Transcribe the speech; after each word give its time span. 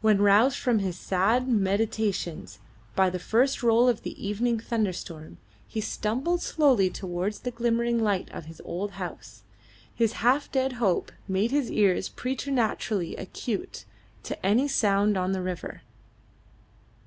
When, 0.00 0.22
roused 0.22 0.56
from 0.56 0.78
his 0.78 0.96
sad 0.96 1.46
meditations 1.46 2.60
by 2.96 3.10
the 3.10 3.18
first 3.18 3.62
roll 3.62 3.90
of 3.90 4.04
the 4.04 4.16
evening 4.26 4.58
thunderstorm, 4.58 5.36
he 5.68 5.82
stumbled 5.82 6.40
slowly 6.40 6.88
towards 6.88 7.40
the 7.40 7.50
glimmering 7.50 7.98
light 8.02 8.30
of 8.30 8.46
his 8.46 8.62
old 8.64 8.92
house, 8.92 9.42
his 9.94 10.14
half 10.24 10.50
dead 10.50 10.72
hope 10.80 11.12
made 11.28 11.50
his 11.50 11.70
ears 11.70 12.08
preternaturally 12.08 13.14
acute 13.16 13.84
to 14.22 14.46
any 14.46 14.66
sound 14.66 15.18
on 15.18 15.32
the 15.32 15.42
river. 15.42 15.82